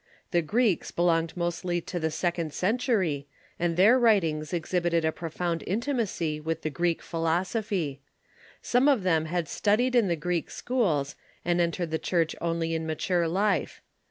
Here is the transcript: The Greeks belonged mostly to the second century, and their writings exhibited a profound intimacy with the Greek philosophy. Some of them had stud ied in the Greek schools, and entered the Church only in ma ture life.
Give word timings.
The 0.31 0.41
Greeks 0.41 0.89
belonged 0.89 1.37
mostly 1.37 1.79
to 1.81 1.99
the 1.99 2.09
second 2.09 2.55
century, 2.55 3.27
and 3.59 3.77
their 3.77 3.99
writings 3.99 4.51
exhibited 4.51 5.05
a 5.05 5.11
profound 5.11 5.63
intimacy 5.67 6.39
with 6.39 6.63
the 6.63 6.71
Greek 6.71 7.03
philosophy. 7.03 8.01
Some 8.63 8.87
of 8.87 9.03
them 9.03 9.25
had 9.25 9.47
stud 9.47 9.77
ied 9.79 9.93
in 9.93 10.07
the 10.07 10.15
Greek 10.15 10.49
schools, 10.49 11.15
and 11.45 11.61
entered 11.61 11.91
the 11.91 11.99
Church 11.99 12.35
only 12.41 12.73
in 12.73 12.87
ma 12.87 12.95
ture 12.97 13.27
life. 13.27 13.83